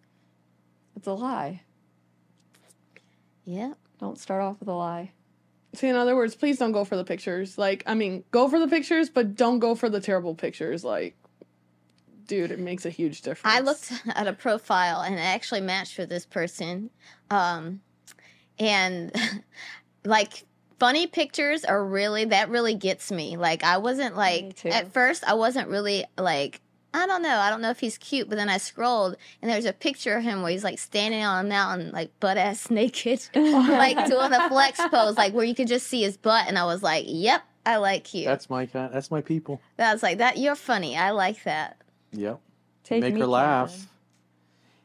It's 0.95 1.07
a 1.07 1.13
lie. 1.13 1.61
Yeah. 3.45 3.73
Don't 3.99 4.17
start 4.17 4.41
off 4.41 4.59
with 4.59 4.69
a 4.69 4.73
lie. 4.73 5.11
See, 5.75 5.87
in 5.87 5.95
other 5.95 6.15
words, 6.15 6.35
please 6.35 6.57
don't 6.59 6.71
go 6.71 6.85
for 6.85 6.95
the 6.95 7.03
pictures. 7.03 7.57
Like, 7.57 7.83
I 7.87 7.95
mean, 7.95 8.23
go 8.31 8.47
for 8.47 8.59
the 8.59 8.67
pictures, 8.67 9.09
but 9.09 9.35
don't 9.35 9.59
go 9.59 9.75
for 9.75 9.89
the 9.89 9.99
terrible 9.99 10.35
pictures. 10.35 10.83
Like, 10.83 11.17
dude, 12.27 12.51
it 12.51 12.59
makes 12.59 12.85
a 12.85 12.89
huge 12.89 13.21
difference. 13.23 13.55
I 13.55 13.59
looked 13.59 13.91
at 14.15 14.27
a 14.27 14.33
profile 14.33 15.01
and 15.01 15.15
it 15.15 15.19
actually 15.21 15.61
matched 15.61 15.97
with 15.97 16.09
this 16.09 16.25
person. 16.25 16.91
Um, 17.31 17.81
and 18.59 19.11
like 20.05 20.43
funny 20.79 21.07
pictures 21.07 21.63
are 21.63 21.83
really 21.83 22.25
that 22.25 22.49
really 22.49 22.75
gets 22.75 23.11
me. 23.11 23.37
Like 23.37 23.63
I 23.63 23.77
wasn't 23.77 24.15
like 24.15 24.65
at 24.65 24.91
first 24.93 25.23
I 25.25 25.33
wasn't 25.33 25.69
really 25.69 26.05
like 26.17 26.61
I 26.95 27.07
don't 27.07 27.23
know. 27.23 27.37
I 27.37 27.49
don't 27.49 27.61
know 27.61 27.71
if 27.71 27.79
he's 27.79 27.97
cute, 27.97 28.29
but 28.29 28.35
then 28.35 28.49
I 28.49 28.57
scrolled 28.57 29.17
and 29.41 29.49
there's 29.49 29.65
a 29.65 29.73
picture 29.73 30.15
of 30.15 30.23
him 30.23 30.41
where 30.43 30.51
he's 30.51 30.63
like 30.63 30.77
standing 30.77 31.23
on 31.23 31.45
a 31.45 31.49
mountain, 31.49 31.91
like 31.91 32.11
butt 32.19 32.37
ass 32.37 32.69
naked, 32.69 33.19
like 33.35 34.07
doing 34.07 34.31
a 34.31 34.49
flex 34.49 34.79
pose, 34.91 35.17
like 35.17 35.33
where 35.33 35.45
you 35.45 35.55
could 35.55 35.67
just 35.67 35.87
see 35.87 36.03
his 36.03 36.17
butt. 36.17 36.47
And 36.47 36.57
I 36.57 36.65
was 36.65 36.83
like, 36.83 37.05
"Yep, 37.07 37.41
I 37.65 37.77
like 37.77 38.13
you." 38.13 38.25
That's 38.25 38.49
my 38.49 38.67
kind. 38.67 38.93
That's 38.93 39.09
my 39.09 39.21
people. 39.21 39.59
I 39.79 39.91
was 39.93 40.03
like, 40.03 40.19
"That 40.19 40.37
you're 40.37 40.55
funny. 40.55 40.95
I 40.95 41.11
like 41.11 41.43
that." 41.45 41.77
Yep. 42.11 42.39
Take 42.83 43.01
Make 43.01 43.13
me 43.15 43.21
her 43.21 43.27
laugh. 43.27 43.69
camping. 43.71 43.87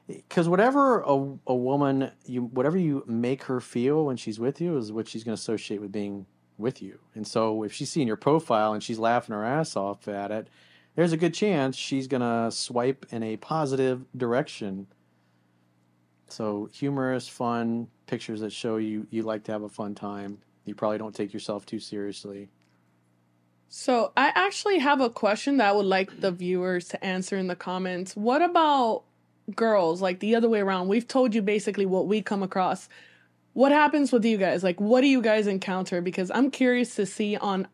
Because 0.09 0.49
whatever 0.49 1.01
a, 1.03 1.39
a 1.47 1.55
woman 1.55 2.11
you 2.25 2.43
whatever 2.43 2.77
you 2.77 3.05
make 3.07 3.45
her 3.45 3.61
feel 3.61 4.07
when 4.07 4.17
she's 4.17 4.41
with 4.41 4.61
you 4.61 4.77
is 4.77 4.91
what 4.91 5.07
she's 5.07 5.23
going 5.23 5.37
to 5.37 5.41
associate 5.41 5.81
with 5.81 5.93
being 5.93 6.27
with 6.57 6.83
you. 6.83 6.99
And 7.15 7.27
so 7.27 7.63
if 7.63 7.73
she's 7.73 7.91
seeing 7.91 8.09
your 8.09 8.17
profile 8.17 8.73
and 8.73 8.83
she's 8.83 8.99
laughing 8.99 9.35
her 9.35 9.45
ass 9.45 9.77
off 9.77 10.09
at 10.09 10.31
it 10.33 10.49
there's 10.99 11.13
a 11.13 11.17
good 11.17 11.33
chance 11.33 11.77
she's 11.77 12.09
going 12.09 12.23
to 12.23 12.51
swipe 12.51 13.07
in 13.11 13.23
a 13.23 13.37
positive 13.37 14.05
direction. 14.17 14.89
So 16.27 16.69
humorous 16.73 17.29
fun 17.29 17.87
pictures 18.09 18.41
that 18.41 18.53
show 18.53 18.79
you 18.79 19.07
you 19.09 19.23
like 19.23 19.45
to 19.45 19.53
have 19.53 19.63
a 19.63 19.69
fun 19.69 19.95
time. 19.95 20.39
You 20.65 20.75
probably 20.75 20.99
don't 20.99 21.15
take 21.15 21.33
yourself 21.33 21.65
too 21.65 21.79
seriously. 21.79 22.49
So 23.69 24.13
I 24.17 24.33
actually 24.35 24.81
have 24.81 25.01
a 25.01 25.09
question 25.09 25.59
that 25.59 25.69
I 25.69 25.73
would 25.73 25.87
like 25.87 26.21
the 26.21 26.33
viewers 26.33 26.89
to 26.89 27.05
answer 27.05 27.37
in 27.37 27.47
the 27.47 27.55
comments. 27.55 28.17
What 28.17 28.43
about 28.43 29.05
girls? 29.55 30.01
Like 30.03 30.21
the 30.21 30.35
other 30.35 30.49
way 30.49 30.61
around. 30.61 30.89
We've 30.89 31.07
told 31.07 31.35
you 31.35 31.43
basically 31.43 31.87
what 31.87 32.07
we 32.07 32.23
come 32.23 32.43
across. 32.43 32.89
What 33.53 33.73
happens 33.73 34.13
with 34.13 34.25
you 34.25 34.37
guys? 34.37 34.63
Like 34.63 34.81
what 34.81 35.01
do 35.01 35.07
you 35.09 35.21
guys 35.23 35.47
encounter? 35.47 36.01
Because 36.01 36.31
I'm 36.33 36.51
curious 36.51 36.95
to 36.97 37.07
see 37.07 37.37
on 37.37 37.67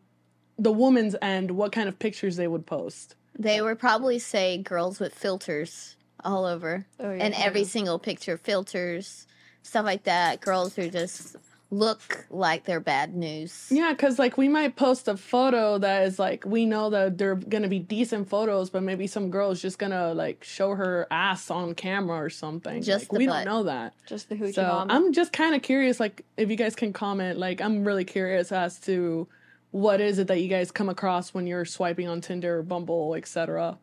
the 0.57 0.71
woman's 0.71 1.15
end 1.21 1.51
what 1.51 1.71
kind 1.71 1.87
of 1.89 1.99
pictures 1.99 2.37
they 2.37 2.47
would 2.47 2.65
post. 2.65 3.15
They 3.37 3.61
would 3.61 3.79
probably 3.79 4.19
say 4.19 4.57
girls 4.57 4.99
with 4.99 5.13
filters 5.13 5.95
all 6.23 6.45
over. 6.45 6.85
Oh, 6.99 7.09
And 7.11 7.33
yeah. 7.33 7.43
every 7.43 7.65
single 7.65 7.99
picture, 7.99 8.37
filters, 8.37 9.27
stuff 9.61 9.85
like 9.85 10.03
that. 10.03 10.39
Girls 10.41 10.75
who 10.75 10.89
just 10.89 11.35
look 11.71 12.27
like 12.29 12.65
they're 12.65 12.79
bad 12.79 13.15
news. 13.15 13.67
Yeah, 13.71 13.91
because 13.91 14.19
like 14.19 14.37
we 14.37 14.47
might 14.47 14.75
post 14.75 15.07
a 15.07 15.17
photo 15.17 15.77
that 15.79 16.03
is 16.03 16.19
like 16.19 16.45
we 16.45 16.65
know 16.65 16.89
that 16.91 17.17
they're 17.17 17.35
gonna 17.35 17.67
be 17.67 17.79
decent 17.79 18.29
photos, 18.29 18.69
but 18.69 18.83
maybe 18.83 19.07
some 19.07 19.29
girl's 19.31 19.61
just 19.61 19.79
gonna 19.79 20.13
like 20.13 20.43
show 20.43 20.75
her 20.75 21.07
ass 21.11 21.49
on 21.49 21.73
camera 21.75 22.17
or 22.23 22.29
something. 22.29 22.81
Just 22.81 23.05
Like, 23.05 23.09
the 23.11 23.17
we 23.17 23.27
butt. 23.27 23.45
don't 23.45 23.53
know 23.53 23.63
that. 23.63 23.93
Just 24.05 24.29
the 24.29 24.35
hoochie 24.35 24.53
So 24.53 24.63
mama. 24.63 24.93
I'm 24.93 25.11
just 25.13 25.33
kind 25.33 25.55
of 25.55 25.61
curious, 25.61 25.99
like 25.99 26.23
if 26.37 26.49
you 26.49 26.55
guys 26.55 26.75
can 26.75 26.93
comment. 26.93 27.37
Like 27.39 27.61
I'm 27.61 27.83
really 27.83 28.05
curious 28.05 28.51
as 28.51 28.79
to 28.81 29.27
what 29.71 29.99
is 29.99 30.19
it 30.19 30.27
that 30.27 30.39
you 30.39 30.47
guys 30.47 30.71
come 30.71 30.87
across 30.87 31.33
when 31.33 31.47
you're 31.47 31.65
swiping 31.65 32.07
on 32.07 32.21
Tinder, 32.21 32.63
Bumble, 32.63 33.15
etc. 33.15 33.77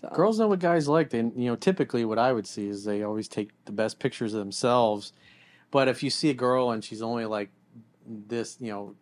So 0.00 0.08
girls 0.14 0.38
know 0.40 0.48
what 0.48 0.58
guys 0.60 0.88
like 0.88 1.10
they 1.10 1.18
you 1.18 1.32
know 1.36 1.56
typically 1.56 2.06
what 2.06 2.18
i 2.18 2.32
would 2.32 2.46
see 2.46 2.66
is 2.68 2.84
they 2.84 3.02
always 3.02 3.28
take 3.28 3.50
the 3.66 3.72
best 3.72 3.98
pictures 3.98 4.32
of 4.32 4.38
themselves 4.40 5.12
but 5.70 5.88
if 5.88 6.02
you 6.02 6.10
see 6.10 6.30
a 6.30 6.34
girl 6.34 6.70
and 6.70 6.84
she's 6.84 7.02
only 7.02 7.26
like 7.26 7.50
this 8.06 8.56
you 8.60 8.70
know 8.70 8.94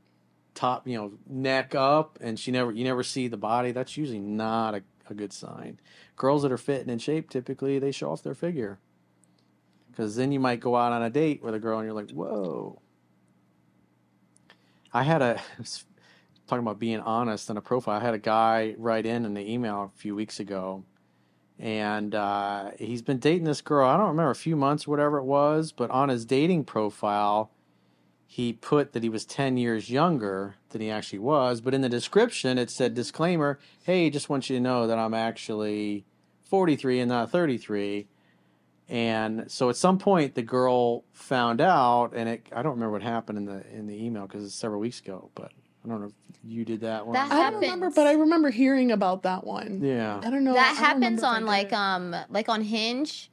top 0.55 0.87
you 0.87 0.97
know 0.97 1.13
neck 1.27 1.75
up 1.75 2.19
and 2.21 2.39
she 2.39 2.51
never 2.51 2.73
you 2.73 2.85
never 2.85 3.03
see 3.03 3.29
the 3.29 3.37
body 3.37 3.73
that's 3.73 3.97
usually 3.97 4.19
not 4.19 4.75
a, 4.75 4.83
a 5.09 5.15
good 5.15 5.33
sign. 5.33 5.81
Girls 6.17 6.43
that 6.43 6.53
are 6.53 6.59
fit 6.59 6.81
and 6.81 6.91
in 6.91 6.99
shape 6.99 7.31
typically 7.31 7.79
they 7.79 7.93
show 7.93 8.11
off 8.13 8.23
their 8.23 8.35
figure. 8.35 8.79
Because 9.91 10.17
then 10.17 10.31
you 10.31 10.41
might 10.41 10.61
go 10.61 10.77
out 10.77 10.93
on 10.93 11.03
a 11.03 11.11
date 11.11 11.43
with 11.43 11.55
a 11.55 11.59
girl 11.59 11.79
and 11.79 11.87
you're 11.87 11.95
like 11.95 12.11
whoa. 12.11 12.81
I 14.93 15.03
had 15.03 15.23
a 15.23 15.41
talking 16.47 16.63
about 16.63 16.79
being 16.79 17.01
honest 17.01 17.51
in 17.51 17.59
a 17.59 17.61
profile 17.61 18.01
i 18.01 18.03
had 18.03 18.15
a 18.15 18.19
guy 18.19 18.75
write 18.79 19.05
in 19.05 19.27
in 19.27 19.35
the 19.35 19.53
email 19.53 19.93
a 19.95 19.99
few 19.99 20.15
weeks 20.15 20.41
ago 20.41 20.83
and 21.59 22.15
uh, 22.15 22.71
he's 22.79 23.03
been 23.03 23.19
dating 23.19 23.45
this 23.45 23.61
girl. 23.61 23.89
I 23.89 23.97
don't 23.97 24.09
remember 24.09 24.31
a 24.31 24.37
few 24.37 24.57
months, 24.57 24.87
or 24.87 24.93
whatever 24.93 25.19
it 25.19 25.25
was, 25.25 25.73
but 25.73 25.91
on 25.91 26.09
his 26.09 26.25
dating 26.25 26.65
profile, 26.65 27.51
he 28.27 28.53
put 28.53 28.93
that 28.93 29.03
he 29.03 29.09
was 29.09 29.25
ten 29.25 29.57
years 29.57 29.91
younger 29.91 30.57
than 30.71 30.81
he 30.81 30.91
actually 30.91 31.19
was. 31.19 31.61
But 31.61 31.75
in 31.75 31.81
the 31.81 31.89
description, 31.89 32.59
it 32.59 32.71
said 32.71 32.95
disclaimer: 32.95 33.59
"Hey, 33.83 34.11
just 34.11 34.29
want 34.29 34.49
you 34.49 34.57
to 34.57 34.63
know 34.63 34.87
that 34.87 34.99
I'm 34.99 35.15
actually 35.15 36.05
43 36.45 37.01
and 37.01 37.09
not 37.09 37.31
33." 37.31 38.09
And 38.89 39.51
so 39.51 39.69
at 39.69 39.77
some 39.77 39.99
point, 39.99 40.35
the 40.35 40.43
girl 40.43 41.05
found 41.13 41.61
out, 41.61 42.15
and 42.15 42.29
it, 42.29 42.47
I 42.53 42.63
don't 42.63 42.73
remember 42.73 42.93
what 42.93 43.03
happened 43.03 43.37
in 43.37 43.45
the 43.45 43.67
in 43.71 43.87
the 43.87 44.03
email 44.03 44.27
because 44.27 44.45
it's 44.45 44.55
several 44.55 44.81
weeks 44.81 45.01
ago. 45.01 45.31
But 45.35 45.53
I 45.89 45.93
don't 45.93 46.01
know 46.03 46.07
if 46.07 46.39
you 46.45 46.65
did 46.65 46.83
that 46.83 47.07
one. 47.07 47.15
That 47.15 47.33
I 47.33 47.51
don't 47.51 47.61
remember, 47.61 47.91
but 47.91 48.07
I 48.07 48.13
remember 48.13 48.51
hearing 48.51 48.93
about 48.93 49.23
that 49.23 49.45
one. 49.45 49.81
yeah. 49.83 50.21
I 50.23 50.31
don't 50.31 50.45
know. 50.45 50.53
that 50.53 50.75
don't 50.75 50.77
happens 50.77 51.23
remember 51.23 51.23
if 51.23 51.25
I 51.25 51.37
on 51.37 51.47
like 51.47 51.73
um 51.73 52.17
like 52.29 52.49
on 52.49 52.63
Hinge. 52.63 53.31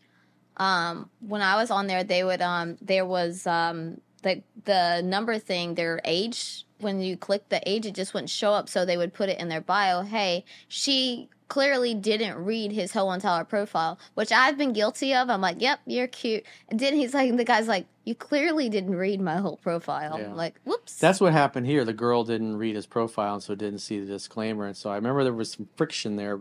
Um, 0.58 1.10
when 1.20 1.42
I 1.42 1.58
was 1.58 1.70
on 1.70 1.88
there, 1.88 2.04
they 2.06 2.24
would 2.24 2.42
um 2.42 2.78
there 2.82 3.06
was 3.06 3.46
um 3.46 4.00
the 4.24 4.42
the 4.64 5.02
number 5.04 5.38
thing, 5.38 5.76
their 5.76 6.00
age. 6.06 6.66
When 6.80 7.02
you 7.02 7.18
click 7.18 7.50
the 7.50 7.62
age, 7.70 7.86
it 7.86 7.94
just 7.94 8.14
wouldn't 8.14 8.30
show 8.30 8.54
up. 8.54 8.70
So 8.70 8.86
they 8.86 8.98
would 8.98 9.14
put 9.14 9.30
it 9.30 9.40
in 9.40 9.50
their 9.50 9.62
bio. 9.62 10.02
Hey, 10.02 10.46
she 10.68 11.30
clearly 11.48 11.94
didn't 11.94 12.36
read 12.44 12.72
his 12.72 12.92
whole 12.94 13.12
entire 13.12 13.44
profile, 13.44 14.00
which 14.16 14.32
I've 14.32 14.58
been 14.58 14.74
guilty 14.74 15.14
of. 15.14 15.30
I'm 15.30 15.42
like, 15.42 15.62
yep, 15.62 15.80
you're 15.86 16.08
cute. 16.08 16.44
And 16.70 16.80
then 16.80 16.96
he's 16.96 17.14
like, 17.14 17.36
the 17.36 17.44
guy's 17.44 17.68
like, 17.68 17.86
you 18.04 18.16
clearly 18.16 18.70
didn't 18.70 18.96
read 18.96 19.20
my 19.22 19.38
whole 19.38 19.58
profile. 19.58 20.20
Yeah. 20.20 20.25
I'm 20.25 20.36
like, 20.36 20.60
whoops. 20.64 20.98
That's 21.00 21.20
what 21.22 21.34
happened 21.34 21.66
here. 21.66 21.86
The 21.86 21.94
girl 21.94 22.24
didn't 22.24 22.58
read 22.58 22.75
his 22.75 22.86
profile, 22.86 23.36
and 23.36 23.44
so 23.44 23.56
didn't 23.56 23.80
see 23.80 24.00
the 24.00 24.06
disclaimer. 24.06 24.66
And 24.66 24.78
so 24.78 24.90
I 24.90 24.96
remember 24.96 25.24
there 25.24 25.34
was 25.34 25.52
some 25.52 25.68
friction 25.75 26.16
there 26.16 26.40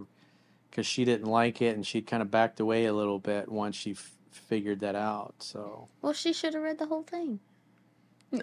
because 0.70 0.86
she 0.86 1.04
didn't 1.04 1.26
like 1.26 1.62
it, 1.62 1.74
and 1.74 1.86
she 1.86 2.02
kind 2.02 2.22
of 2.22 2.30
backed 2.30 2.60
away 2.60 2.84
a 2.86 2.92
little 2.92 3.18
bit 3.18 3.50
once 3.50 3.76
she 3.76 3.92
f- 3.92 4.12
figured 4.30 4.80
that 4.80 4.94
out. 4.94 5.34
So 5.38 5.88
well, 6.02 6.12
she 6.12 6.32
should 6.32 6.54
have 6.54 6.62
read 6.62 6.78
the 6.78 6.86
whole 6.86 7.02
thing. 7.04 7.40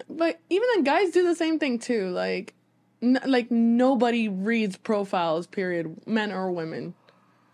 But 0.08 0.40
even 0.48 0.68
then, 0.74 0.84
guys 0.84 1.10
do 1.10 1.22
the 1.22 1.34
same 1.34 1.58
thing 1.58 1.78
too. 1.78 2.08
Like, 2.08 2.54
n- 3.02 3.20
like 3.26 3.50
nobody 3.50 4.28
reads 4.28 4.76
profiles. 4.76 5.46
Period, 5.46 6.06
men 6.06 6.32
or 6.32 6.50
women. 6.52 6.94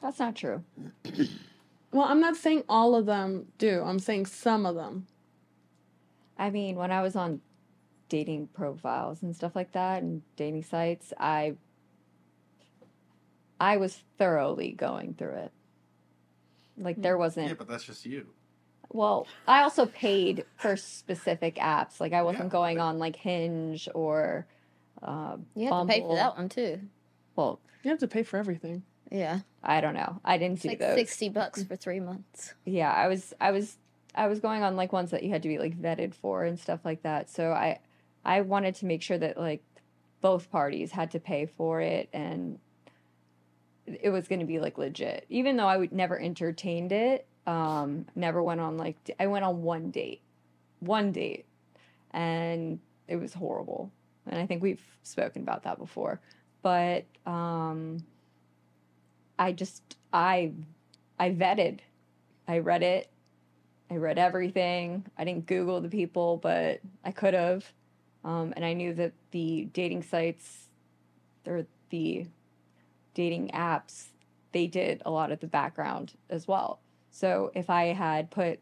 That's 0.03 0.19
not 0.19 0.37
true. 0.37 0.63
Well, 1.91 2.07
I'm 2.07 2.21
not 2.21 2.37
saying 2.37 2.65
all 2.69 2.95
of 2.95 3.07
them 3.07 3.47
do. 3.57 3.83
I'm 3.83 3.99
saying 3.99 4.27
some 4.27 4.67
of 4.67 4.75
them. 4.75 5.07
I 6.39 6.51
mean, 6.51 6.77
when 6.77 6.93
I 6.93 7.01
was 7.01 7.17
on 7.17 7.41
dating 8.11 8.49
profiles 8.49 9.23
and 9.23 9.35
stuff 9.35 9.57
like 9.57 9.73
that 9.73 10.03
and 10.03 10.21
dating 10.37 10.65
sites, 10.65 11.15
I 11.19 11.55
I 13.59 13.79
was 13.79 14.03
thoroughly 14.19 14.73
going 14.73 15.15
through 15.15 15.35
it. 15.37 15.53
Like 16.77 17.01
there 17.01 17.17
wasn't 17.19 17.49
Yeah, 17.49 17.55
but 17.55 17.69
that's 17.69 17.85
just 17.85 18.05
you. 18.07 18.27
well, 18.91 19.27
I 19.47 19.63
also 19.63 19.87
paid 19.87 20.45
for 20.57 20.77
specific 20.77 21.57
apps. 21.57 22.01
Like 22.01 22.13
I 22.13 22.21
wasn't 22.23 22.45
Yeah, 22.45 22.51
going 22.51 22.77
but- 22.77 22.83
on 22.85 22.99
like 22.99 23.17
Hinge 23.17 23.89
or 23.95 24.47
uh, 25.03 25.37
You 25.55 25.69
have 25.69 25.87
to 25.87 25.93
pay 25.93 26.01
for 26.01 26.15
that 26.17 26.37
one 26.37 26.49
too. 26.49 26.81
Well, 27.37 27.61
You 27.83 27.91
have 27.91 28.01
to 28.01 28.09
pay 28.09 28.23
for 28.23 28.37
everything. 28.37 28.83
Yeah, 29.11 29.41
I 29.63 29.81
don't 29.81 29.95
know. 29.95 30.21
I 30.25 30.37
didn't 30.39 30.55
it's 30.55 30.63
do 30.63 30.69
like 30.69 30.79
those. 30.81 30.95
sixty 30.95 31.29
bucks 31.29 31.63
for 31.63 31.77
three 31.77 32.01
months. 32.01 32.55
yeah 32.67 32.93
i 32.93 33.09
was 33.09 33.33
i 33.41 33.51
was 33.51 33.79
i 34.15 34.27
was 34.27 34.41
going 34.41 34.63
on 34.63 34.77
like 34.77 34.93
ones 34.93 35.11
that 35.13 35.23
you 35.23 35.31
had 35.31 35.43
to 35.43 35.49
be 35.49 35.59
like 35.59 35.81
vetted 35.81 36.13
for 36.15 36.45
and 36.45 36.59
stuff 36.61 36.81
like 36.85 37.03
that 37.03 37.31
so 37.31 37.53
i 37.53 37.79
i 38.25 38.41
wanted 38.43 38.75
to 38.75 38.85
make 38.87 39.01
sure 39.03 39.17
that 39.17 39.39
like 39.39 39.63
both 40.21 40.51
parties 40.51 40.91
had 40.93 41.11
to 41.13 41.21
pay 41.21 41.47
for 41.47 41.81
it 41.81 42.09
and 42.13 42.59
it 43.87 44.11
was 44.11 44.29
going 44.29 44.41
to 44.41 44.45
be 44.45 44.59
like 44.61 44.77
legit 44.77 45.25
even 45.31 45.57
though 45.57 45.67
i 45.67 45.77
would 45.77 45.93
never 45.93 46.21
entertained 46.21 46.93
it 46.93 47.27
um 47.47 48.05
never 48.15 48.43
went 48.43 48.61
on 48.61 48.77
like 48.77 48.97
I 49.19 49.27
went 49.29 49.45
on 49.45 49.63
one 49.63 49.91
date 49.91 50.21
one 50.81 51.13
date 51.13 51.47
and 52.11 52.79
it 53.07 53.17
was 53.17 53.33
horrible 53.33 53.91
and 54.29 54.41
i 54.41 54.47
think 54.47 54.63
we've 54.63 54.85
spoken 55.03 55.43
about 55.43 55.63
that 55.63 55.79
before 55.79 56.21
but 56.63 57.05
um 57.27 57.99
i 59.39 59.53
just 59.53 59.97
i 60.13 60.53
i 61.19 61.31
vetted 61.31 61.81
I 62.49 62.59
read 62.59 62.83
it. 62.83 63.11
I 63.91 63.97
read 63.97 64.19
everything. 64.19 65.05
I 65.19 65.25
didn't 65.25 65.47
Google 65.47 65.81
the 65.81 65.89
people, 65.89 66.39
but 66.39 66.81
I 67.05 67.13
could 67.13 67.35
have. 67.35 67.71
Um, 68.25 68.53
and 68.57 68.65
I 68.65 68.73
knew 68.73 68.95
that 68.95 69.13
the 69.31 69.69
dating 69.73 70.03
sites 70.03 70.69
or 71.47 71.67
the 71.91 72.27
dating 73.15 73.51
apps, 73.51 74.07
they 74.53 74.67
did 74.67 75.03
a 75.05 75.11
lot 75.11 75.31
of 75.31 75.41
the 75.41 75.47
background 75.47 76.15
as 76.31 76.49
well. 76.49 76.81
So 77.11 77.51
if 77.55 77.71
I 77.71 77.87
had 77.87 78.31
put 78.31 78.61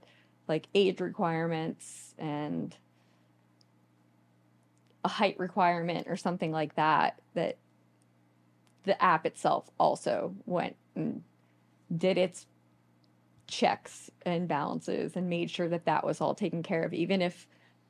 like 0.48 0.68
age 0.74 1.00
requirements 1.00 2.14
and 2.18 2.76
a 5.06 5.08
height 5.08 5.38
requirement 5.38 6.08
or 6.08 6.16
something 6.16 6.50
like 6.50 6.74
that, 6.74 7.20
that 7.34 7.58
the 8.82 9.00
app 9.00 9.24
itself 9.24 9.70
also 9.78 10.34
went 10.46 10.74
and 10.96 11.22
did 11.96 12.18
its 12.18 12.46
checks 13.46 14.10
and 14.22 14.48
balances 14.48 15.14
and 15.14 15.30
made 15.30 15.48
sure 15.48 15.68
that 15.68 15.84
that 15.84 16.04
was 16.04 16.20
all 16.20 16.34
taken 16.34 16.60
care 16.60 16.82
of 16.82 16.92
even 16.92 17.22
if 17.22 17.46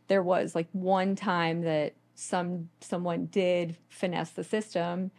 there 0.09 0.23
was 0.23 0.55
like 0.55 0.69
one 0.73 1.17
time 1.17 1.63
that 1.63 1.95
some 2.15 2.69
someone 2.83 3.25
did 3.27 3.75
finesse 3.89 4.33
the 4.33 4.45
system 4.45 5.11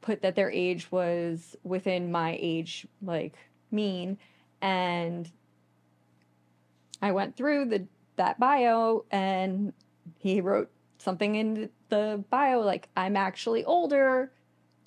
put 0.00 0.22
that 0.22 0.36
their 0.36 0.52
age 0.52 0.92
was 0.92 1.56
within 1.64 2.12
my 2.12 2.38
age 2.40 2.86
like 3.02 3.36
mean 3.72 4.16
and 4.62 5.32
I 7.02 7.10
went 7.10 7.36
through 7.36 7.64
the 7.64 7.88
that 8.14 8.38
bio 8.38 9.04
and 9.10 9.72
he 10.18 10.40
wrote 10.40 10.70
something 11.00 11.34
in 11.34 11.70
the 11.88 12.24
bio 12.30 12.60
like 12.60 12.88
I'm 12.96 13.16
actually 13.16 13.64
older 13.64 14.30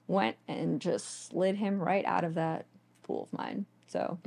went 0.08 0.38
and 0.48 0.80
just 0.80 1.28
slid 1.28 1.56
him 1.56 1.80
right 1.80 2.06
out 2.06 2.24
of 2.24 2.36
that 2.36 2.66
pool 3.04 3.24
of 3.24 3.38
mine 3.38 3.66
so 3.88 4.18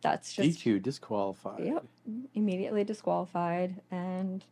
that's 0.00 0.32
just 0.32 0.60
DQ 0.60 0.82
disqualified. 0.82 1.64
Yep. 1.64 1.84
immediately 2.34 2.84
disqualified. 2.84 3.80
And 3.90 4.44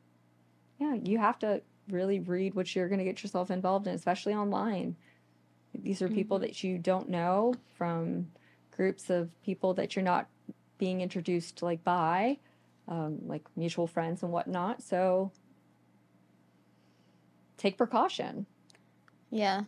yeah, 0.78 0.94
you 0.94 1.18
have 1.18 1.38
to 1.40 1.62
really 1.88 2.20
read 2.20 2.54
what 2.54 2.74
you're 2.74 2.88
going 2.88 2.98
to 2.98 3.04
get 3.04 3.22
yourself 3.22 3.50
involved 3.50 3.86
in, 3.86 3.94
especially 3.94 4.34
online. 4.34 4.96
These 5.74 6.02
are 6.02 6.08
people 6.08 6.38
that 6.40 6.64
you 6.64 6.78
don't 6.78 7.08
know 7.08 7.54
from 7.76 8.28
groups 8.74 9.10
of 9.10 9.30
people 9.42 9.74
that 9.74 9.94
you're 9.94 10.04
not 10.04 10.26
being 10.78 11.00
introduced 11.00 11.62
like 11.62 11.84
by, 11.84 12.38
um, 12.88 13.18
like 13.26 13.44
mutual 13.56 13.86
friends 13.86 14.22
and 14.22 14.32
whatnot. 14.32 14.82
So 14.82 15.30
take 17.56 17.78
precaution. 17.78 18.46
Yeah. 19.30 19.64